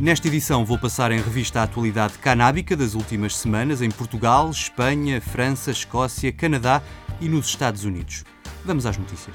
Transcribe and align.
Nesta 0.05 0.29
edição 0.29 0.67
vou 0.67 0.77
passar 0.77 1.13
em 1.13 1.19
revista 1.19 1.61
a 1.61 1.63
atualidade 1.63 2.19
canábica 2.19 2.77
das 2.77 2.93
últimas 2.95 3.39
semanas 3.39 3.81
em 3.81 3.91
Portugal, 3.91 4.51
Espanha, 4.51 5.19
França, 5.19 5.71
Escócia, 5.71 6.31
Canadá 6.31 6.83
e 7.23 7.27
nos 7.27 7.47
Estados 7.47 7.87
Unidos. 7.87 8.23
Vamos 8.67 8.85
às 8.85 8.99
notícias. 8.99 9.35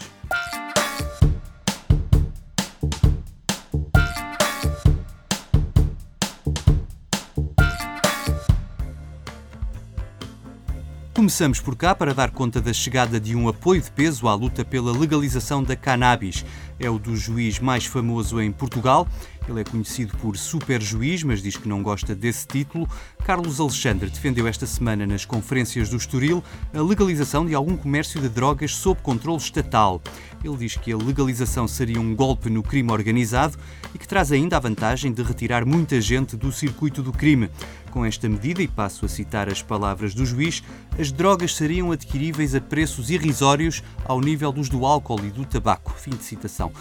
Começamos 11.16 11.60
por 11.60 11.76
cá 11.76 11.94
para 11.94 12.14
dar 12.14 12.30
conta 12.32 12.62
da 12.62 12.72
chegada 12.72 13.20
de 13.20 13.36
um 13.36 13.50
apoio 13.50 13.82
de 13.82 13.92
peso 13.92 14.28
à 14.28 14.34
luta 14.36 14.64
pela 14.64 14.98
legalização 14.98 15.62
da 15.62 15.76
cannabis. 15.76 16.46
É 16.80 16.90
o 16.90 17.00
do 17.00 17.16
juiz 17.16 17.60
mais 17.60 17.86
famoso 17.86 18.40
em 18.40 18.52
Portugal. 18.52 19.08
Ele 19.50 19.62
é 19.62 19.64
conhecido 19.64 20.16
por 20.18 20.38
super 20.38 20.80
juiz, 20.80 21.24
mas 21.24 21.42
diz 21.42 21.58
que 21.58 21.68
não 21.68 21.82
gosta 21.82 22.14
desse 22.14 22.46
título. 22.46 22.88
Carlos 23.26 23.60
Alexandre 23.60 24.08
defendeu 24.08 24.48
esta 24.48 24.68
semana 24.68 25.08
nas 25.08 25.26
conferências 25.26 25.90
do 25.90 25.98
Estoril 25.98 26.44
a 26.72 26.80
legalização 26.80 27.44
de 27.44 27.56
algum 27.56 27.76
comércio 27.76 28.22
de 28.22 28.30
drogas 28.30 28.76
sob 28.76 29.02
controle 29.02 29.40
estatal. 29.40 30.00
Ele 30.44 30.56
diz 30.56 30.76
que 30.76 30.92
a 30.92 30.98
legalização 30.98 31.68
seria 31.68 32.00
um 32.00 32.16
golpe 32.16 32.50
no 32.50 32.62
crime 32.62 32.92
organizado 32.92 33.58
e 33.94 33.98
que 33.98 34.08
traz 34.08 34.32
ainda 34.32 34.58
a 34.58 34.60
vantagem 34.60 35.12
de 35.12 35.24
retirar 35.24 35.66
muita 35.66 36.00
gente 36.00 36.38
do 36.38 36.52
circuito 36.52 37.02
do 37.02 37.12
crime. 37.12 37.50
Com 37.90 38.06
esta 38.06 38.30
medida, 38.30 38.62
e 38.62 38.68
passo 38.68 39.06
a 39.06 39.10
citar 39.10 39.50
as 39.50 39.64
palavras 39.64 40.14
do 40.14 40.24
juiz, 40.24 40.64
as 40.98 41.12
drogas 41.12 41.56
seriam 41.56 41.92
adquiríveis 41.92 42.54
a 42.54 42.62
preços 42.62 43.10
irrisórios 43.10 43.82
ao 44.06 44.22
nível 44.22 44.52
dos 44.52 44.70
do 44.70 44.86
álcool 44.86 45.26
e 45.26 45.32
do 45.32 45.44
tabaco. 45.44 45.96
Fim 45.98 46.12
de 46.12 46.24
citação. 46.24 46.72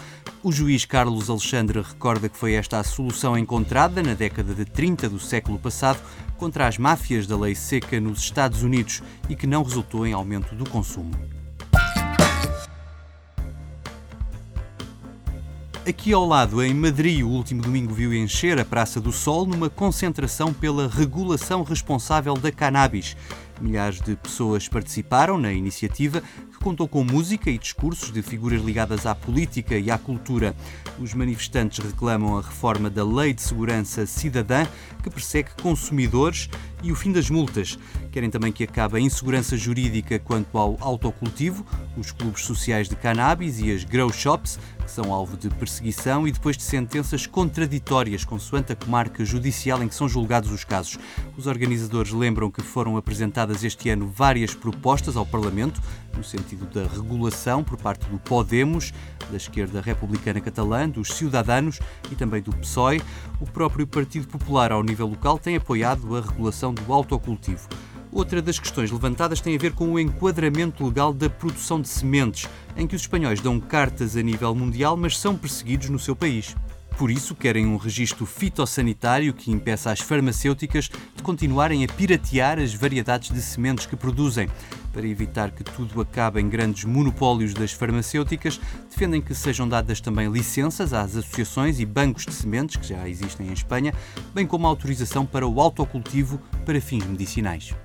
O 0.43 0.51
juiz 0.51 0.85
Carlos 0.85 1.29
Alexandre 1.29 1.81
recorda 1.81 2.29
que 2.29 2.37
foi 2.37 2.58
esta 2.59 2.77
a 2.77 2.83
solução 2.83 3.37
encontrada 3.37 4.03
na 4.03 4.13
década 4.13 4.53
de 4.53 4.65
30 4.65 5.09
do 5.09 5.19
século 5.19 5.57
passado 5.57 5.99
contra 6.37 6.67
as 6.67 6.77
máfias 6.77 7.25
da 7.25 7.37
lei 7.37 7.55
seca 7.55 7.99
nos 7.99 8.19
Estados 8.19 8.63
Unidos 8.63 9.01
e 9.29 9.35
que 9.35 9.47
não 9.47 9.63
resultou 9.63 10.05
em 10.05 10.11
aumento 10.11 10.53
do 10.53 10.69
consumo. 10.69 11.11
Aqui 15.87 16.13
ao 16.13 16.25
lado, 16.25 16.61
em 16.61 16.73
Madrid, 16.73 17.23
o 17.23 17.29
último 17.29 17.61
domingo 17.61 17.93
viu 17.93 18.13
encher 18.13 18.59
a 18.59 18.65
Praça 18.65 18.99
do 18.99 19.11
Sol 19.11 19.45
numa 19.45 19.69
concentração 19.69 20.53
pela 20.53 20.87
regulação 20.87 21.63
responsável 21.63 22.35
da 22.35 22.51
cannabis. 22.51 23.15
Milhares 23.61 23.99
de 24.01 24.15
pessoas 24.15 24.67
participaram 24.67 25.37
na 25.37 25.51
iniciativa, 25.51 26.21
que 26.21 26.57
contou 26.59 26.87
com 26.87 27.03
música 27.03 27.49
e 27.49 27.57
discursos 27.57 28.11
de 28.11 28.21
figuras 28.21 28.61
ligadas 28.61 29.05
à 29.05 29.13
política 29.13 29.77
e 29.77 29.91
à 29.91 29.97
cultura. 29.97 30.55
Os 30.99 31.13
manifestantes 31.13 31.83
reclamam 31.83 32.37
a 32.37 32.41
reforma 32.41 32.89
da 32.89 33.03
Lei 33.03 33.33
de 33.33 33.41
Segurança 33.41 34.05
Cidadã, 34.05 34.65
que 35.03 35.09
persegue 35.09 35.49
consumidores, 35.61 36.49
e 36.81 36.91
o 36.91 36.95
fim 36.95 37.11
das 37.11 37.29
multas. 37.29 37.77
Querem 38.11 38.29
também 38.29 38.51
que 38.51 38.63
acabe 38.63 38.97
a 38.97 39.01
insegurança 39.01 39.57
jurídica 39.57 40.17
quanto 40.19 40.57
ao 40.57 40.77
autocultivo, 40.79 41.65
os 41.97 42.11
clubes 42.11 42.45
sociais 42.45 42.87
de 42.87 42.95
cannabis 42.95 43.59
e 43.59 43.71
as 43.71 43.83
grow 43.83 44.11
shops, 44.11 44.57
são 44.89 45.13
alvo 45.13 45.37
de 45.37 45.49
perseguição 45.49 46.27
e 46.27 46.31
depois 46.31 46.57
de 46.57 46.63
sentenças 46.63 47.27
contraditórias 47.27 48.25
consoante 48.25 48.73
a 48.73 48.75
comarca 48.75 49.23
judicial 49.23 49.81
em 49.83 49.87
que 49.87 49.95
são 49.95 50.09
julgados 50.09 50.51
os 50.51 50.63
casos. 50.63 50.97
Os 51.37 51.47
organizadores 51.47 52.11
lembram 52.11 52.49
que 52.49 52.61
foram 52.61 52.97
apresentadas 52.97 53.63
este 53.63 53.89
ano 53.89 54.07
várias 54.07 54.53
propostas 54.53 55.15
ao 55.15 55.25
Parlamento, 55.25 55.81
no 56.15 56.23
sentido 56.23 56.65
da 56.65 56.87
regulação 56.87 57.63
por 57.63 57.77
parte 57.77 58.09
do 58.09 58.17
Podemos, 58.19 58.91
da 59.29 59.37
esquerda 59.37 59.79
republicana 59.79 60.41
catalã, 60.41 60.89
dos 60.89 61.09
Ciudadanos 61.09 61.79
e 62.11 62.15
também 62.15 62.41
do 62.41 62.51
PSOE. 62.51 63.01
O 63.39 63.45
próprio 63.45 63.85
Partido 63.85 64.27
Popular, 64.27 64.71
ao 64.71 64.83
nível 64.83 65.07
local, 65.07 65.37
tem 65.37 65.55
apoiado 65.55 66.15
a 66.15 66.21
regulação 66.21 66.73
do 66.73 66.91
autocultivo. 66.91 67.67
Outra 68.11 68.41
das 68.41 68.57
questões 68.57 68.89
levantadas 68.89 69.39
tem 69.39 69.55
a 69.55 69.59
ver 69.59 69.73
com 69.73 69.93
o 69.93 69.99
enquadramento 69.99 70.83
legal 70.83 71.13
da 71.13 71.29
produção 71.29 71.79
de 71.79 71.87
sementes, 71.87 72.49
em 72.75 72.87
que 72.87 72.95
os 72.95 73.01
espanhóis 73.03 73.39
dão 73.39 73.59
cartas 73.59 74.17
a 74.17 74.21
nível 74.21 74.53
mundial, 74.55 74.97
mas 74.97 75.17
são 75.17 75.37
perseguidos 75.37 75.89
no 75.89 75.99
seu 75.99 76.15
país. 76.15 76.55
Por 76.97 77.11
isso, 77.11 77.35
querem 77.35 77.67
um 77.67 77.77
registro 77.77 78.25
fitossanitário 78.25 79.33
que 79.33 79.51
impeça 79.51 79.91
as 79.91 79.99
farmacêuticas 79.99 80.89
de 81.15 81.23
continuarem 81.23 81.85
a 81.85 81.87
piratear 81.87 82.59
as 82.59 82.73
variedades 82.73 83.31
de 83.31 83.41
sementes 83.41 83.85
que 83.85 83.95
produzem. 83.95 84.49
Para 84.91 85.07
evitar 85.07 85.51
que 85.51 85.63
tudo 85.63 86.01
acabe 86.01 86.41
em 86.41 86.49
grandes 86.49 86.83
monopólios 86.83 87.53
das 87.53 87.71
farmacêuticas, 87.71 88.59
defendem 88.89 89.21
que 89.21 89.35
sejam 89.35 89.67
dadas 89.67 90.01
também 90.01 90.31
licenças 90.31 90.93
às 90.93 91.15
associações 91.15 91.79
e 91.79 91.85
bancos 91.85 92.25
de 92.25 92.33
sementes, 92.33 92.75
que 92.75 92.87
já 92.87 93.07
existem 93.07 93.47
em 93.47 93.53
Espanha, 93.53 93.93
bem 94.33 94.45
como 94.47 94.67
autorização 94.67 95.25
para 95.25 95.47
o 95.47 95.61
autocultivo 95.61 96.39
para 96.65 96.81
fins 96.81 97.05
medicinais. 97.05 97.75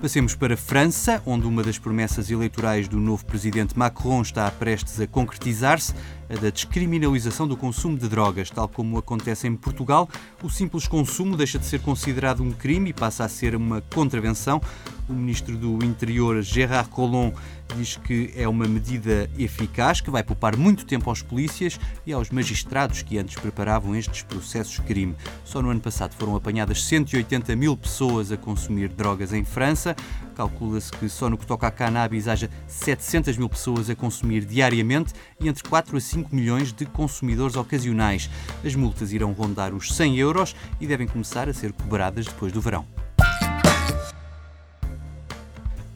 Passemos 0.00 0.34
para 0.34 0.52
a 0.52 0.56
França, 0.58 1.22
onde 1.24 1.46
uma 1.46 1.62
das 1.62 1.78
promessas 1.78 2.30
eleitorais 2.30 2.86
do 2.86 2.98
novo 2.98 3.24
presidente 3.24 3.76
Macron 3.78 4.20
está 4.20 4.48
prestes 4.50 5.00
a 5.00 5.06
concretizar-se, 5.06 5.94
a 6.28 6.34
da 6.34 6.50
descriminalização 6.50 7.48
do 7.48 7.56
consumo 7.56 7.96
de 7.96 8.06
drogas. 8.06 8.50
Tal 8.50 8.68
como 8.68 8.98
acontece 8.98 9.48
em 9.48 9.56
Portugal, 9.56 10.06
o 10.42 10.50
simples 10.50 10.86
consumo 10.86 11.34
deixa 11.34 11.58
de 11.58 11.64
ser 11.64 11.80
considerado 11.80 12.42
um 12.42 12.52
crime 12.52 12.90
e 12.90 12.92
passa 12.92 13.24
a 13.24 13.28
ser 13.28 13.56
uma 13.56 13.80
contravenção. 13.94 14.60
O 15.08 15.12
ministro 15.12 15.56
do 15.56 15.84
Interior, 15.84 16.42
Gérard 16.42 16.90
Collomb, 16.90 17.32
diz 17.76 17.96
que 17.96 18.32
é 18.34 18.48
uma 18.48 18.66
medida 18.66 19.30
eficaz 19.38 20.00
que 20.00 20.10
vai 20.10 20.24
poupar 20.24 20.56
muito 20.56 20.84
tempo 20.84 21.08
aos 21.08 21.22
polícias 21.22 21.78
e 22.04 22.12
aos 22.12 22.30
magistrados 22.30 23.02
que 23.02 23.16
antes 23.16 23.36
preparavam 23.36 23.94
estes 23.94 24.22
processos 24.22 24.74
de 24.74 24.82
crime. 24.82 25.14
Só 25.44 25.62
no 25.62 25.70
ano 25.70 25.80
passado 25.80 26.12
foram 26.16 26.34
apanhadas 26.34 26.84
180 26.84 27.54
mil 27.54 27.76
pessoas 27.76 28.32
a 28.32 28.36
consumir 28.36 28.88
drogas 28.88 29.32
em 29.32 29.44
França. 29.44 29.94
Calcula-se 30.34 30.90
que 30.90 31.08
só 31.08 31.30
no 31.30 31.38
que 31.38 31.46
toca 31.46 31.68
a 31.68 31.70
cannabis 31.70 32.26
haja 32.26 32.50
700 32.66 33.36
mil 33.36 33.48
pessoas 33.48 33.88
a 33.88 33.94
consumir 33.94 34.44
diariamente 34.44 35.12
e 35.40 35.48
entre 35.48 35.62
4 35.68 35.96
a 35.96 36.00
5 36.00 36.34
milhões 36.34 36.72
de 36.72 36.84
consumidores 36.84 37.54
ocasionais. 37.54 38.28
As 38.64 38.74
multas 38.74 39.12
irão 39.12 39.32
rondar 39.32 39.72
os 39.72 39.94
100 39.94 40.18
euros 40.18 40.56
e 40.80 40.86
devem 40.86 41.06
começar 41.06 41.48
a 41.48 41.54
ser 41.54 41.72
cobradas 41.72 42.26
depois 42.26 42.52
do 42.52 42.60
verão. 42.60 42.84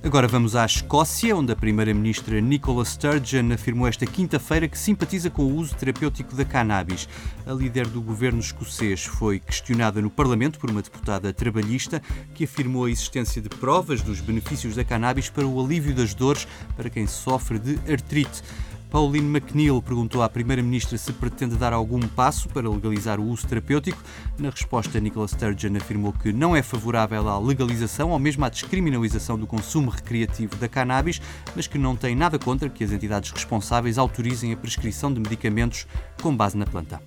Agora 0.03 0.27
vamos 0.27 0.57
à 0.57 0.65
Escócia, 0.65 1.37
onde 1.37 1.53
a 1.53 1.57
Primeira-Ministra 1.57 2.41
Nicola 2.41 2.87
Sturgeon 2.87 3.53
afirmou 3.53 3.87
esta 3.87 4.07
quinta-feira 4.07 4.67
que 4.67 4.79
simpatiza 4.79 5.29
com 5.29 5.43
o 5.43 5.55
uso 5.55 5.75
terapêutico 5.75 6.35
da 6.35 6.43
cannabis. 6.43 7.07
A 7.47 7.53
líder 7.53 7.87
do 7.87 8.01
governo 8.01 8.41
escocês 8.41 9.05
foi 9.05 9.39
questionada 9.39 10.01
no 10.01 10.09
Parlamento 10.09 10.59
por 10.59 10.71
uma 10.71 10.81
deputada 10.81 11.35
trabalhista 11.35 12.01
que 12.33 12.45
afirmou 12.45 12.87
a 12.87 12.91
existência 12.91 13.43
de 13.43 13.51
provas 13.51 14.01
dos 14.01 14.23
benefícios 14.23 14.75
da 14.75 14.83
cannabis 14.83 15.29
para 15.29 15.47
o 15.47 15.63
alívio 15.63 15.95
das 15.95 16.15
dores 16.15 16.49
para 16.79 16.89
quem 16.89 17.07
sofre 17.07 17.59
de 17.59 17.79
artrite. 17.93 18.43
Pauline 18.91 19.39
McNeill 19.39 19.81
perguntou 19.81 20.21
à 20.21 20.29
Primeira-Ministra 20.29 20.99
se 20.99 21.13
pretende 21.13 21.55
dar 21.55 21.73
algum 21.73 22.01
passo 22.01 22.49
para 22.49 22.69
legalizar 22.69 23.21
o 23.21 23.25
uso 23.25 23.47
terapêutico. 23.47 24.03
Na 24.37 24.51
resposta, 24.51 24.99
Nicola 24.99 25.29
Sturgeon 25.29 25.77
afirmou 25.77 26.13
que 26.13 26.33
não 26.33 26.57
é 26.57 26.63
favorável 26.63 27.29
à 27.29 27.39
legalização 27.39 28.11
ou 28.11 28.19
mesmo 28.19 28.45
à 28.45 28.49
descriminalização 28.49 29.39
do 29.39 29.47
consumo 29.47 29.91
recreativo 29.91 30.57
da 30.57 30.69
cannabis, 30.69 31.23
mas 31.55 31.69
que 31.69 31.79
não 31.79 31.95
tem 31.95 32.17
nada 32.17 32.37
contra 32.37 32.69
que 32.69 32.83
as 32.83 32.91
entidades 32.91 33.31
responsáveis 33.31 33.97
autorizem 33.97 34.53
a 34.53 34.57
prescrição 34.57 35.15
de 35.15 35.21
medicamentos 35.21 35.87
com 36.21 36.37
base 36.37 36.57
na 36.57 36.67
planta. 36.67 37.01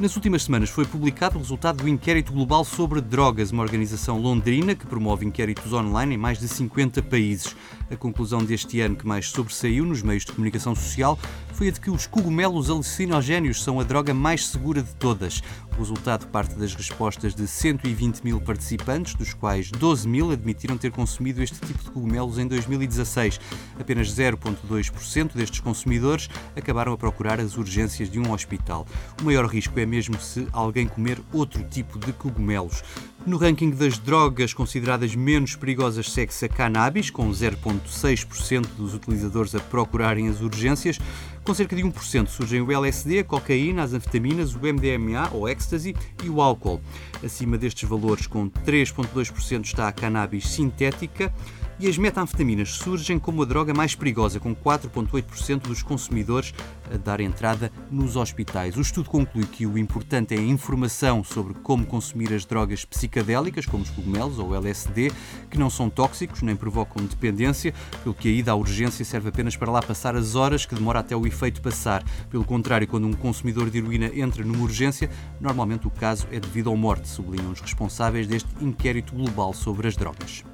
Nas 0.00 0.14
últimas 0.14 0.44
semanas 0.44 0.70
foi 0.70 0.84
publicado 0.84 1.34
o 1.36 1.40
resultado 1.40 1.82
do 1.82 1.88
Inquérito 1.88 2.32
Global 2.32 2.64
sobre 2.64 3.00
Drogas, 3.00 3.50
uma 3.50 3.64
organização 3.64 4.16
londrina 4.16 4.72
que 4.72 4.86
promove 4.86 5.26
inquéritos 5.26 5.72
online 5.72 6.14
em 6.14 6.18
mais 6.18 6.38
de 6.38 6.46
50 6.46 7.02
países. 7.02 7.56
A 7.90 7.96
conclusão 7.96 8.44
deste 8.44 8.80
ano 8.80 8.94
que 8.94 9.04
mais 9.04 9.28
sobressaiu 9.28 9.84
nos 9.84 10.00
meios 10.00 10.24
de 10.24 10.30
comunicação 10.30 10.72
social 10.72 11.18
foi 11.58 11.70
a 11.70 11.72
de 11.72 11.80
que 11.80 11.90
os 11.90 12.06
cogumelos 12.06 12.70
alucinogénios 12.70 13.64
são 13.64 13.80
a 13.80 13.82
droga 13.82 14.14
mais 14.14 14.46
segura 14.46 14.80
de 14.80 14.94
todas. 14.94 15.42
O 15.72 15.80
resultado 15.80 16.24
parte 16.28 16.54
das 16.54 16.72
respostas 16.72 17.34
de 17.34 17.48
120 17.48 18.20
mil 18.20 18.40
participantes, 18.40 19.16
dos 19.16 19.34
quais 19.34 19.68
12 19.72 20.06
mil 20.06 20.30
admitiram 20.30 20.78
ter 20.78 20.92
consumido 20.92 21.42
este 21.42 21.58
tipo 21.58 21.82
de 21.82 21.90
cogumelos 21.90 22.38
em 22.38 22.46
2016. 22.46 23.40
Apenas 23.76 24.08
0,2% 24.14 25.32
destes 25.34 25.58
consumidores 25.58 26.30
acabaram 26.54 26.92
a 26.92 26.96
procurar 26.96 27.40
as 27.40 27.56
urgências 27.56 28.08
de 28.08 28.20
um 28.20 28.30
hospital. 28.30 28.86
O 29.20 29.24
maior 29.24 29.44
risco 29.46 29.80
é 29.80 29.84
mesmo 29.84 30.20
se 30.20 30.46
alguém 30.52 30.86
comer 30.86 31.20
outro 31.32 31.64
tipo 31.64 31.98
de 31.98 32.12
cogumelos. 32.12 32.84
No 33.26 33.36
ranking 33.36 33.70
das 33.70 33.98
drogas 33.98 34.54
consideradas 34.54 35.14
menos 35.14 35.54
perigosas 35.54 36.10
segue-se 36.10 36.46
a 36.46 36.48
cannabis, 36.48 37.10
com 37.10 37.28
0,6% 37.30 38.66
dos 38.76 38.94
utilizadores 38.94 39.54
a 39.54 39.60
procurarem 39.60 40.28
as 40.28 40.40
urgências. 40.40 40.98
Com 41.44 41.52
cerca 41.52 41.74
de 41.74 41.82
1% 41.82 42.28
surgem 42.28 42.60
o 42.60 42.72
LSD, 42.72 43.18
a 43.18 43.24
cocaína, 43.24 43.82
as 43.82 43.92
anfetaminas, 43.92 44.54
o 44.54 44.58
MDMA 44.58 45.30
ou 45.32 45.48
ecstasy 45.48 45.94
e 46.22 46.28
o 46.28 46.40
álcool. 46.40 46.80
Acima 47.22 47.58
destes 47.58 47.88
valores, 47.88 48.26
com 48.26 48.48
3,2% 48.48 49.64
está 49.64 49.88
a 49.88 49.92
cannabis 49.92 50.48
sintética 50.48 51.32
e 51.80 51.88
as 51.88 51.96
metanfetaminas 51.96 52.72
surgem 52.72 53.18
como 53.18 53.42
a 53.42 53.44
droga 53.44 53.72
mais 53.72 53.94
perigosa, 53.94 54.40
com 54.40 54.54
4,8% 54.54 55.62
dos 55.62 55.82
consumidores 55.82 56.52
a 56.92 56.96
dar 56.96 57.20
entrada 57.20 57.70
nos 57.90 58.16
hospitais. 58.16 58.76
O 58.76 58.80
estudo 58.80 59.08
conclui 59.08 59.46
que 59.46 59.66
o 59.66 59.78
importante 59.78 60.34
é 60.34 60.38
a 60.38 60.42
informação 60.42 61.22
sobre 61.22 61.54
como 61.54 61.86
consumir 61.86 62.32
as 62.32 62.44
drogas 62.44 62.84
psicadélicas, 62.84 63.66
como 63.66 63.82
os 63.82 63.90
cogumelos 63.90 64.38
ou 64.38 64.54
LSD, 64.54 65.12
que 65.50 65.58
não 65.58 65.70
são 65.70 65.88
tóxicos 65.88 66.42
nem 66.42 66.56
provocam 66.56 67.04
dependência, 67.04 67.72
pelo 68.02 68.14
que 68.14 68.28
a 68.28 68.32
ida 68.32 68.52
à 68.52 68.54
urgência 68.54 69.04
serve 69.04 69.28
apenas 69.28 69.56
para 69.56 69.70
lá 69.70 69.80
passar 69.80 70.16
as 70.16 70.34
horas 70.34 70.66
que 70.66 70.74
demora 70.74 71.00
até 71.00 71.16
o 71.16 71.26
efeito 71.26 71.62
passar. 71.62 72.02
Pelo 72.28 72.44
contrário, 72.44 72.88
quando 72.88 73.06
um 73.06 73.12
consumidor 73.12 73.70
de 73.70 73.78
heroína 73.78 74.10
entra 74.14 74.44
numa 74.44 74.62
urgência, 74.62 75.10
normalmente 75.40 75.86
o 75.86 75.90
caso 75.90 76.26
é 76.32 76.40
devido 76.40 76.70
à 76.70 76.76
morte, 76.76 77.08
sublinham 77.08 77.52
os 77.52 77.60
responsáveis 77.60 78.26
deste 78.26 78.48
inquérito 78.60 79.14
global 79.14 79.52
sobre 79.52 79.86
as 79.86 79.96
drogas. 79.96 80.44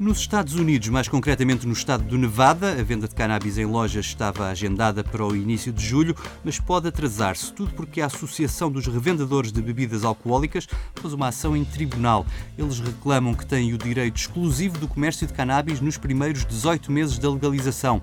Nos 0.00 0.20
Estados 0.20 0.54
Unidos, 0.54 0.88
mais 0.90 1.08
concretamente 1.08 1.66
no 1.66 1.72
estado 1.72 2.04
do 2.04 2.16
Nevada, 2.16 2.70
a 2.70 2.82
venda 2.84 3.08
de 3.08 3.16
cannabis 3.16 3.58
em 3.58 3.64
lojas 3.64 4.06
estava 4.06 4.48
agendada 4.48 5.02
para 5.02 5.26
o 5.26 5.34
início 5.34 5.72
de 5.72 5.84
julho, 5.84 6.14
mas 6.44 6.60
pode 6.60 6.86
atrasar-se, 6.86 7.52
tudo 7.52 7.72
porque 7.74 8.00
a 8.00 8.06
Associação 8.06 8.70
dos 8.70 8.86
Revendedores 8.86 9.50
de 9.50 9.60
Bebidas 9.60 10.04
Alcoólicas 10.04 10.68
fez 10.94 11.12
uma 11.12 11.26
ação 11.28 11.56
em 11.56 11.64
tribunal. 11.64 12.24
Eles 12.56 12.78
reclamam 12.78 13.34
que 13.34 13.44
têm 13.44 13.74
o 13.74 13.78
direito 13.78 14.16
exclusivo 14.16 14.78
do 14.78 14.86
comércio 14.86 15.26
de 15.26 15.32
cannabis 15.32 15.80
nos 15.80 15.98
primeiros 15.98 16.46
18 16.46 16.92
meses 16.92 17.18
da 17.18 17.28
legalização. 17.28 18.00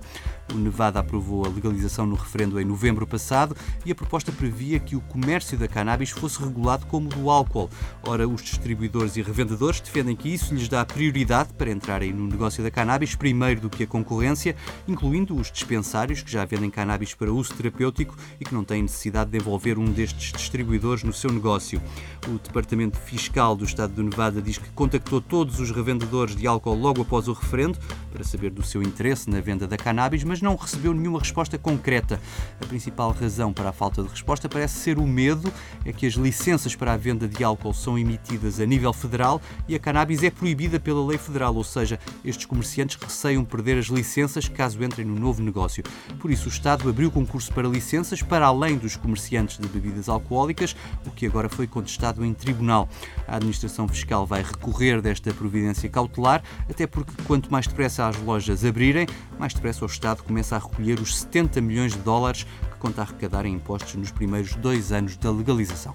O 0.54 0.58
Nevada 0.58 1.00
aprovou 1.00 1.46
a 1.46 1.50
legalização 1.50 2.06
no 2.06 2.16
referendo 2.16 2.60
em 2.60 2.66
novembro 2.66 3.08
passado 3.08 3.56
e 3.86 3.92
a 3.92 3.96
proposta 3.96 4.32
previa 4.32 4.80
que 4.80 4.96
o 4.96 5.02
comércio 5.02 5.58
da 5.58 5.68
cannabis 5.68 6.12
fosse 6.12 6.40
regulado 6.40 6.86
como 6.86 7.08
o 7.08 7.10
do 7.10 7.30
álcool. 7.30 7.70
Ora, 8.04 8.28
os 8.28 8.44
distribuidores 8.44 9.16
e 9.16 9.22
revendedores 9.22 9.80
defendem 9.80 10.16
que 10.16 10.30
isso 10.30 10.54
lhes 10.54 10.68
dá 10.68 10.86
prioridade 10.86 11.54
para 11.54 11.72
entrarem 11.86 12.12
no 12.12 12.26
negócio 12.26 12.64
da 12.64 12.72
cannabis 12.72 13.14
primeiro 13.14 13.62
do 13.62 13.70
que 13.70 13.84
a 13.84 13.88
concorrência, 13.88 14.56
incluindo 14.88 15.36
os 15.36 15.52
dispensários 15.52 16.24
que 16.24 16.32
já 16.32 16.44
vendem 16.44 16.72
cannabis 16.72 17.14
para 17.14 17.32
uso 17.32 17.54
terapêutico 17.54 18.18
e 18.40 18.44
que 18.44 18.56
não 18.56 18.64
têm 18.64 18.82
necessidade 18.82 19.30
de 19.30 19.38
envolver 19.38 19.78
um 19.78 19.86
destes 19.86 20.32
distribuidores 20.32 21.04
no 21.04 21.14
seu 21.14 21.32
negócio. 21.32 21.80
O 22.28 22.40
Departamento 22.40 22.98
Fiscal 22.98 23.56
do 23.56 23.66
Estado 23.66 23.94
do 23.94 24.04
Nevada 24.04 24.42
diz 24.42 24.58
que 24.58 24.68
contactou 24.70 25.22
todos 25.22 25.60
os 25.60 25.70
revendedores 25.70 26.36
de 26.36 26.48
álcool 26.48 26.74
logo 26.74 27.04
após 27.04 27.28
o 27.28 27.34
referendo 27.34 27.78
para 28.12 28.24
saber 28.24 28.50
do 28.50 28.64
seu 28.64 28.82
interesse 28.82 29.30
na 29.30 29.40
venda 29.40 29.68
da 29.68 29.78
cannabis, 29.78 30.24
mas 30.24 30.42
não 30.42 30.56
recebeu 30.56 30.92
nenhuma 30.92 31.20
resposta 31.20 31.56
concreta. 31.56 32.20
A 32.60 32.66
principal 32.66 33.12
razão 33.12 33.54
para 33.54 33.70
a 33.70 33.74
falta 33.74 34.02
de 34.02 34.10
resposta 34.10 34.50
parece 34.50 34.80
ser 34.80 34.98
o 34.98 35.06
medo, 35.06 35.54
é 35.84 35.94
que 35.94 36.08
as 36.08 36.14
licenças 36.14 36.76
para 36.76 36.94
a 36.94 36.98
venda 36.98 37.28
de 37.28 37.44
álcool 37.44 37.74
são 37.74 38.00
emitidas 38.00 38.60
a 38.60 38.66
nível 38.66 38.92
federal 38.92 39.40
e 39.68 39.76
a 39.76 39.80
cannabis 39.80 40.24
é 40.24 40.32
proibida 40.32 40.80
pela 40.80 41.06
lei 41.06 41.18
federal, 41.18 41.54
ou 41.56 41.64
seja, 41.64 41.75
estes 42.24 42.46
comerciantes 42.46 42.96
receiam 42.96 43.44
perder 43.44 43.78
as 43.78 43.88
licenças 43.88 44.48
caso 44.48 44.84
entrem 44.84 45.06
no 45.06 45.20
novo 45.20 45.42
negócio. 45.42 45.84
Por 46.20 46.32
isso, 46.32 46.46
o 46.46 46.52
Estado 46.52 46.90
abriu 46.90 47.12
concurso 47.12 47.52
para 47.52 47.68
licenças 47.68 48.22
para 48.22 48.46
além 48.46 48.78
dos 48.78 48.96
comerciantes 48.96 49.58
de 49.58 49.68
bebidas 49.68 50.10
alcoólicas, 50.10 50.76
o 51.06 51.12
que 51.12 51.26
agora 51.26 51.50
foi 51.50 51.68
contestado 51.68 52.24
em 52.24 52.34
tribunal. 52.34 52.88
A 53.28 53.36
administração 53.36 53.88
fiscal 53.88 54.26
vai 54.26 54.42
recorrer 54.42 55.02
desta 55.02 55.34
providência 55.34 55.90
cautelar, 55.90 56.44
até 56.70 56.88
porque 56.88 57.12
quanto 57.24 57.52
mais 57.52 57.68
depressa 57.68 58.08
as 58.08 58.18
lojas 58.18 58.64
abrirem, 58.64 59.08
mais 59.40 59.54
depressa 59.54 59.84
o 59.84 59.88
Estado 59.88 60.24
começa 60.24 60.56
a 60.56 60.60
recolher 60.60 61.00
os 61.00 61.18
70 61.18 61.62
milhões 61.62 61.94
de 61.94 62.00
dólares 62.00 62.46
que 62.72 62.78
conta 62.78 63.02
arrecadar 63.02 63.46
em 63.46 63.54
impostos 63.54 63.96
nos 63.96 64.12
primeiros 64.12 64.56
dois 64.56 64.92
anos 64.92 65.18
da 65.18 65.32
legalização. 65.32 65.94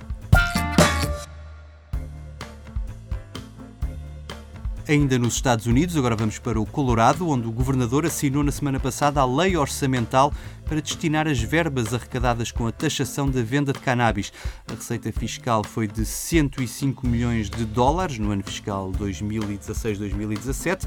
Ainda 4.91 5.21
nos 5.21 5.35
Estados 5.35 5.67
Unidos, 5.67 5.97
agora 5.97 6.17
vamos 6.17 6.41
para 6.41 6.61
o 6.61 6.67
Colorado, 6.67 7.29
onde 7.29 7.47
o 7.47 7.53
governador 7.53 8.05
assinou 8.05 8.43
na 8.43 8.51
semana 8.51 8.81
passada 8.81 9.21
a 9.21 9.25
lei 9.25 9.57
orçamental 9.57 10.33
para 10.65 10.81
destinar 10.81 11.29
as 11.29 11.41
verbas 11.41 11.95
arrecadadas 11.95 12.51
com 12.51 12.67
a 12.67 12.73
taxação 12.73 13.31
da 13.31 13.41
venda 13.41 13.73
de 13.73 13.79
cannabis. 13.79 14.33
A 14.69 14.75
receita 14.75 15.13
fiscal 15.13 15.63
foi 15.63 15.87
de 15.87 16.05
105 16.05 17.07
milhões 17.07 17.49
de 17.49 17.65
dólares 17.65 18.19
no 18.19 18.33
ano 18.33 18.43
fiscal 18.43 18.91
2016-2017 18.93 20.87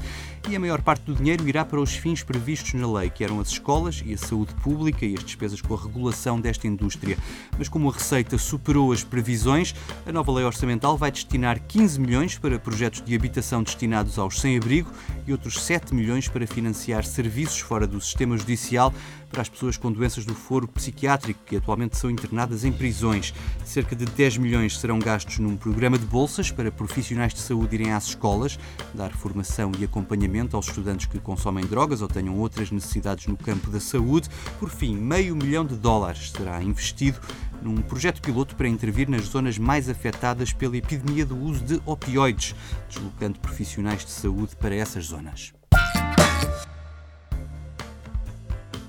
e 0.50 0.56
a 0.56 0.60
maior 0.60 0.82
parte 0.82 1.04
do 1.04 1.14
dinheiro 1.14 1.46
irá 1.48 1.64
para 1.64 1.80
os 1.80 1.94
fins 1.94 2.22
previstos 2.22 2.74
na 2.74 2.90
lei, 2.90 3.08
que 3.08 3.24
eram 3.24 3.40
as 3.40 3.48
escolas 3.48 4.02
e 4.04 4.12
a 4.12 4.18
saúde 4.18 4.54
pública 4.56 5.06
e 5.06 5.14
as 5.14 5.24
despesas 5.24 5.62
com 5.62 5.74
a 5.74 5.80
regulação 5.80 6.38
desta 6.38 6.66
indústria. 6.66 7.16
Mas 7.58 7.68
como 7.68 7.88
a 7.88 7.92
receita 7.92 8.36
superou 8.36 8.92
as 8.92 9.02
previsões, 9.02 9.74
a 10.06 10.12
nova 10.12 10.30
lei 10.32 10.44
orçamental 10.44 10.96
vai 10.96 11.10
destinar 11.10 11.58
15 11.60 12.00
milhões 12.00 12.38
para 12.38 12.58
projetos 12.58 13.02
de 13.02 13.14
habitação 13.14 13.62
destinados 13.62 13.93
aos 13.94 14.40
sem-abrigo 14.40 14.90
e 15.26 15.32
outros 15.32 15.62
7 15.62 15.94
milhões 15.94 16.28
para 16.28 16.46
financiar 16.46 17.04
serviços 17.04 17.60
fora 17.60 17.86
do 17.86 18.00
sistema 18.00 18.36
judicial 18.36 18.92
para 19.34 19.42
as 19.42 19.48
pessoas 19.48 19.76
com 19.76 19.90
doenças 19.90 20.24
do 20.24 20.34
foro 20.34 20.68
psiquiátrico 20.68 21.40
que 21.44 21.56
atualmente 21.56 21.96
são 21.96 22.08
internadas 22.08 22.64
em 22.64 22.70
prisões. 22.70 23.34
Cerca 23.64 23.96
de 23.96 24.04
10 24.04 24.38
milhões 24.38 24.78
serão 24.78 24.98
gastos 24.98 25.40
num 25.40 25.56
programa 25.56 25.98
de 25.98 26.06
bolsas 26.06 26.52
para 26.52 26.70
profissionais 26.70 27.34
de 27.34 27.40
saúde 27.40 27.74
irem 27.74 27.92
às 27.92 28.06
escolas, 28.06 28.58
dar 28.94 29.12
formação 29.12 29.72
e 29.78 29.84
acompanhamento 29.84 30.56
aos 30.56 30.68
estudantes 30.68 31.06
que 31.06 31.18
consomem 31.18 31.66
drogas 31.66 32.00
ou 32.00 32.06
tenham 32.08 32.38
outras 32.38 32.70
necessidades 32.70 33.26
no 33.26 33.36
campo 33.36 33.70
da 33.70 33.80
saúde. 33.80 34.28
Por 34.60 34.70
fim, 34.70 34.96
meio 34.96 35.34
milhão 35.34 35.66
de 35.66 35.74
dólares 35.74 36.30
será 36.30 36.62
investido 36.62 37.18
num 37.64 37.80
projeto 37.82 38.20
piloto 38.20 38.54
para 38.54 38.68
intervir 38.68 39.08
nas 39.08 39.22
zonas 39.22 39.58
mais 39.58 39.88
afetadas 39.88 40.52
pela 40.52 40.76
epidemia 40.76 41.24
do 41.24 41.36
uso 41.36 41.64
de 41.64 41.80
opioides, 41.86 42.54
deslocando 42.88 43.40
profissionais 43.40 44.04
de 44.04 44.10
saúde 44.10 44.54
para 44.56 44.74
essas 44.74 45.06
zonas. 45.06 45.52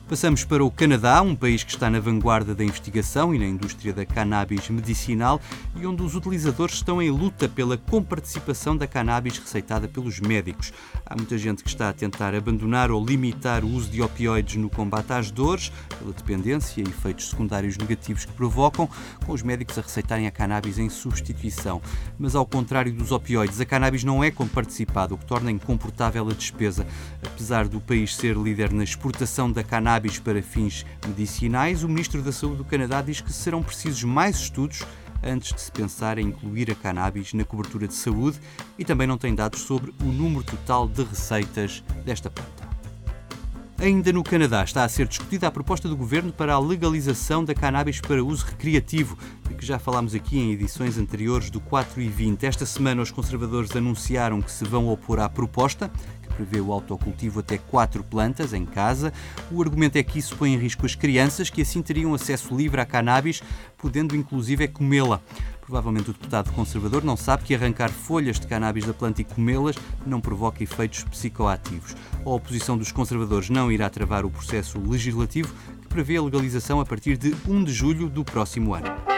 Passamos 0.07 0.43
para 0.43 0.63
o 0.63 0.69
Canadá, 0.69 1.19
um 1.23 1.35
país 1.35 1.63
que 1.63 1.71
está 1.71 1.89
na 1.89 1.99
vanguarda 1.99 2.53
da 2.53 2.63
investigação 2.63 3.33
e 3.33 3.39
na 3.39 3.45
indústria 3.47 3.91
da 3.91 4.05
cannabis 4.05 4.69
medicinal 4.69 5.41
e 5.75 5.87
onde 5.87 6.03
os 6.03 6.13
utilizadores 6.13 6.75
estão 6.75 7.01
em 7.01 7.09
luta 7.09 7.49
pela 7.49 7.75
comparticipação 7.75 8.77
da 8.77 8.85
cannabis 8.85 9.39
receitada 9.39 9.87
pelos 9.87 10.19
médicos. 10.19 10.71
Há 11.03 11.15
muita 11.15 11.39
gente 11.39 11.63
que 11.63 11.69
está 11.69 11.89
a 11.89 11.93
tentar 11.93 12.35
abandonar 12.35 12.91
ou 12.91 13.03
limitar 13.03 13.65
o 13.65 13.67
uso 13.67 13.89
de 13.89 13.99
opioides 13.99 14.57
no 14.57 14.69
combate 14.69 15.11
às 15.11 15.31
dores, 15.31 15.71
pela 15.97 16.13
dependência 16.13 16.81
e 16.81 16.83
efeitos 16.83 17.31
secundários 17.31 17.75
negativos 17.75 18.25
que 18.25 18.33
provocam, 18.33 18.87
com 19.25 19.31
os 19.31 19.41
médicos 19.41 19.75
a 19.79 19.81
receitarem 19.81 20.27
a 20.27 20.31
cannabis 20.31 20.77
em 20.77 20.87
substituição. 20.87 21.81
Mas 22.19 22.35
ao 22.35 22.45
contrário 22.45 22.93
dos 22.93 23.11
opioides, 23.11 23.59
a 23.59 23.65
cannabis 23.65 24.03
não 24.03 24.23
é 24.23 24.29
comparticipada, 24.29 25.15
o 25.15 25.17
que 25.17 25.25
torna 25.25 25.49
incomportável 25.49 26.29
a 26.29 26.33
despesa. 26.33 26.85
Apesar 27.25 27.67
do 27.67 27.81
país 27.81 28.15
ser 28.15 28.37
líder 28.37 28.71
na 28.71 28.83
exportação 28.83 29.51
da 29.51 29.63
cannabis, 29.63 29.94
cannabis 29.95 30.19
para 30.19 30.41
fins 30.41 30.85
medicinais, 31.07 31.81
o 31.81 31.87
Ministro 31.87 32.21
da 32.21 32.31
Saúde 32.31 32.57
do 32.57 32.65
Canadá 32.65 33.01
diz 33.01 33.21
que 33.21 33.31
serão 33.31 33.63
precisos 33.63 34.03
mais 34.03 34.35
estudos 34.35 34.83
antes 35.23 35.53
de 35.53 35.61
se 35.61 35.71
pensar 35.71 36.17
em 36.17 36.27
incluir 36.27 36.69
a 36.69 36.75
cannabis 36.75 37.33
na 37.33 37.45
cobertura 37.45 37.87
de 37.87 37.93
saúde 37.93 38.37
e 38.77 38.83
também 38.83 39.07
não 39.07 39.17
tem 39.17 39.33
dados 39.33 39.61
sobre 39.61 39.93
o 40.01 40.05
número 40.05 40.43
total 40.43 40.85
de 40.85 41.01
receitas 41.01 41.81
desta 42.03 42.29
planta. 42.29 42.65
Ainda 43.77 44.13
no 44.13 44.23
Canadá 44.23 44.63
está 44.63 44.85
a 44.85 44.89
ser 44.89 45.05
discutida 45.05 45.47
a 45.47 45.51
proposta 45.51 45.89
do 45.89 45.97
governo 45.97 46.31
para 46.31 46.53
a 46.53 46.59
legalização 46.59 47.43
da 47.43 47.53
cannabis 47.53 47.99
para 47.99 48.23
uso 48.23 48.45
recreativo, 48.45 49.17
de 49.49 49.53
que 49.53 49.65
já 49.65 49.77
falámos 49.77 50.15
aqui 50.15 50.39
em 50.39 50.53
edições 50.53 50.97
anteriores 50.97 51.49
do 51.49 51.59
4 51.59 52.01
e 52.01 52.07
20. 52.07 52.45
Esta 52.45 52.65
semana 52.65 53.01
os 53.01 53.11
conservadores 53.11 53.75
anunciaram 53.75 54.41
que 54.41 54.49
se 54.51 54.63
vão 54.63 54.87
opor 54.87 55.19
à 55.19 55.27
proposta, 55.27 55.91
prevê 56.35 56.59
o 56.59 56.71
autocultivo 56.71 57.39
até 57.39 57.57
quatro 57.57 58.03
plantas 58.03 58.53
em 58.53 58.65
casa. 58.65 59.13
O 59.51 59.61
argumento 59.61 59.97
é 59.97 60.03
que 60.03 60.19
isso 60.19 60.35
põe 60.35 60.53
em 60.53 60.57
risco 60.57 60.85
as 60.85 60.95
crianças, 60.95 61.49
que 61.49 61.61
assim 61.61 61.81
teriam 61.81 62.13
acesso 62.13 62.55
livre 62.55 62.81
à 62.81 62.85
cannabis, 62.85 63.41
podendo 63.77 64.15
inclusive 64.15 64.67
comê-la. 64.67 65.21
Provavelmente 65.61 66.11
o 66.11 66.13
deputado 66.13 66.51
conservador 66.51 67.03
não 67.03 67.17
sabe 67.17 67.43
que 67.43 67.55
arrancar 67.55 67.89
folhas 67.89 68.39
de 68.39 68.45
cannabis 68.45 68.85
da 68.85 68.93
planta 68.93 69.21
e 69.21 69.25
comê-las 69.25 69.75
não 70.05 70.21
provoca 70.21 70.63
efeitos 70.63 71.03
psicoativos. 71.03 71.95
A 72.23 72.29
oposição 72.29 72.77
dos 72.77 72.91
conservadores 72.91 73.49
não 73.49 73.71
irá 73.71 73.89
travar 73.89 74.25
o 74.25 74.29
processo 74.29 74.79
legislativo 74.79 75.51
que 75.81 75.87
prevê 75.87 76.17
a 76.17 76.21
legalização 76.21 76.79
a 76.79 76.85
partir 76.85 77.17
de 77.17 77.35
1 77.47 77.63
de 77.63 77.73
julho 77.73 78.09
do 78.09 78.23
próximo 78.23 78.75
ano. 78.75 79.14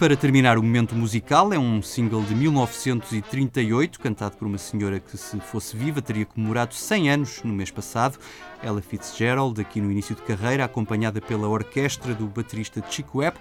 Para 0.00 0.16
terminar 0.16 0.56
o 0.56 0.62
momento 0.62 0.94
musical, 0.94 1.52
é 1.52 1.58
um 1.58 1.82
single 1.82 2.22
de 2.22 2.34
1938, 2.34 4.00
cantado 4.00 4.34
por 4.34 4.48
uma 4.48 4.56
senhora 4.56 4.98
que, 4.98 5.14
se 5.14 5.38
fosse 5.40 5.76
viva, 5.76 6.00
teria 6.00 6.24
comemorado 6.24 6.72
100 6.72 7.10
anos 7.10 7.42
no 7.44 7.52
mês 7.52 7.70
passado. 7.70 8.18
Ella 8.62 8.80
Fitzgerald, 8.80 9.60
aqui 9.60 9.78
no 9.78 9.92
início 9.92 10.16
de 10.16 10.22
carreira, 10.22 10.64
acompanhada 10.64 11.20
pela 11.20 11.46
orquestra 11.46 12.14
do 12.14 12.26
baterista 12.26 12.82
Chico 12.88 13.18
Webb. 13.18 13.36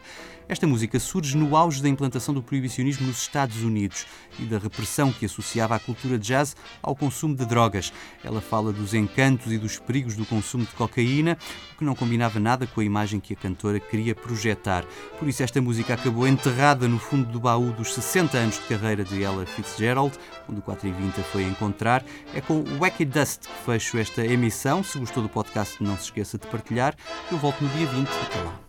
Esta 0.50 0.66
música 0.66 1.00
surge 1.00 1.38
no 1.38 1.56
auge 1.56 1.80
da 1.80 1.88
implantação 1.88 2.34
do 2.34 2.42
proibicionismo 2.42 3.06
nos 3.06 3.22
Estados 3.22 3.62
Unidos 3.62 4.08
e 4.40 4.46
da 4.46 4.58
repressão 4.58 5.14
que 5.14 5.28
associava 5.28 5.76
a 5.76 5.80
cultura 5.80 6.18
jazz 6.18 6.56
ao 6.82 6.96
consumo 6.96 7.36
de 7.36 7.46
drogas. 7.46 7.94
Ela 8.24 8.42
fala 8.42 8.74
dos 8.74 8.96
encantos 8.96 9.52
e 9.52 9.60
dos 9.60 9.78
perigos 9.78 10.16
do 10.16 10.26
consumo 10.26 10.66
de 10.66 10.72
cocaína, 10.72 11.38
o 11.76 11.78
que 11.78 11.86
não 11.86 11.94
combinava 11.94 12.40
nada 12.40 12.66
com 12.66 12.82
a 12.82 12.84
imagem 12.84 13.20
que 13.20 13.34
a 13.34 13.36
cantora 13.36 13.80
queria 13.80 14.16
projetar. 14.16 14.84
Por 15.20 15.28
isso, 15.30 15.44
esta 15.44 15.62
música 15.62 15.94
acabou 15.94 16.28
enterrada 16.28 16.88
no 16.88 16.98
fundo 16.98 17.32
do 17.32 17.40
baú 17.40 17.72
dos 17.72 17.94
60 17.94 18.36
anos 18.36 18.56
de 18.56 18.62
carreira 18.62 19.04
de 19.04 19.22
Ella 19.22 19.46
Fitzgerald, 19.46 20.18
onde 20.50 20.62
o 20.62 20.64
4 20.64 20.88
e 20.88 20.92
20 20.92 21.20
a 21.20 21.24
foi 21.26 21.44
encontrar. 21.44 22.04
É 22.34 22.42
com 22.42 22.64
Wacky 22.80 23.06
Dust 23.06 23.42
que 23.42 23.66
fecho 23.66 24.00
esta 24.00 24.26
emissão. 24.26 24.84
Se 24.84 24.98
gostou 24.98 25.22
do 25.22 25.30
podcast, 25.30 25.84
não 25.84 25.96
se 25.96 26.06
esqueça 26.06 26.40
de 26.40 26.48
partilhar. 26.48 26.96
Eu 27.32 27.38
volto 27.38 27.64
no 27.64 27.70
dia 27.70 27.86
20. 27.86 28.08
Até 28.08 28.42
lá. 28.42 28.69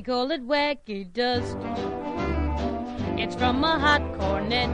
They 0.00 0.04
call 0.04 0.30
it 0.30 0.48
wacky 0.48 1.12
dust. 1.12 1.58
It's 3.20 3.34
from 3.34 3.62
a 3.62 3.78
hot 3.78 4.00
cornet. 4.18 4.70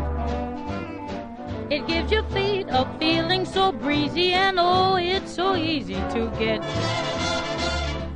It 1.69 1.85
gives 1.89 2.13
your 2.13 2.23
feet 2.31 2.69
a 2.69 2.87
feeling 3.01 3.45
so 3.45 3.73
breezy, 3.73 4.35
and 4.35 4.57
oh, 4.61 4.95
it's 4.95 5.33
so 5.33 5.57
easy 5.57 5.95
to 5.95 6.33
get. 6.39 6.63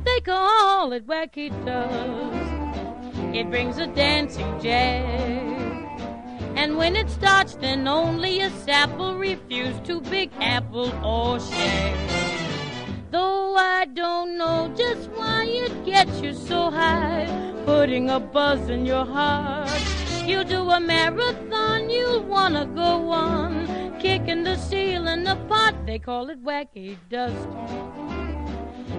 They 0.05 0.21
call 0.21 0.93
it 0.93 1.05
wacky 1.05 1.49
dust. 1.65 3.35
It 3.35 3.49
brings 3.49 3.77
a 3.77 3.87
dancing 3.87 4.57
jazz. 4.61 5.99
And 6.55 6.77
when 6.77 6.95
it 6.95 7.09
starts, 7.09 7.55
then 7.55 7.89
only 7.89 8.39
a 8.39 8.49
sap 8.51 8.89
will 8.97 9.17
refuse 9.17 9.77
to 9.81 9.99
Big 9.99 10.31
Apple 10.39 10.93
or 11.05 11.41
share. 11.41 12.20
Though 13.11 13.55
I 13.57 13.85
don't 13.93 14.37
know 14.37 14.73
just 14.73 15.09
why 15.09 15.43
it 15.43 15.83
gets 15.83 16.21
you 16.21 16.33
so 16.33 16.71
high, 16.71 17.27
putting 17.65 18.09
a 18.09 18.21
buzz 18.21 18.69
in 18.69 18.85
your 18.85 19.05
heart. 19.05 19.69
You 20.25 20.45
do 20.45 20.61
a 20.69 20.79
marathon, 20.79 21.89
you'll 21.89 22.23
wanna 22.23 22.65
go 22.67 23.09
on, 23.09 23.99
kicking 23.99 24.43
the 24.43 24.55
ceiling 24.55 25.27
apart. 25.27 25.75
They 25.85 25.99
call 25.99 26.29
it 26.29 26.41
wacky 26.41 26.95
dust. 27.09 27.49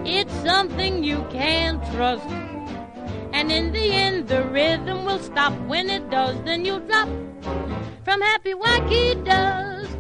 It's 0.04 0.34
something 0.44 1.02
you 1.02 1.24
can't 1.30 1.82
trust. 1.92 2.28
And 3.32 3.50
in 3.50 3.72
the 3.72 3.92
end, 3.92 4.28
the 4.28 4.42
rhythm 4.44 5.06
will 5.06 5.20
stop. 5.20 5.54
When 5.66 5.88
it 5.88 6.10
does, 6.10 6.36
then 6.44 6.66
you'll 6.66 6.80
drop 6.80 7.08
from 8.04 8.20
happy 8.20 8.52
wacky 8.52 9.24
dust. 9.24 9.96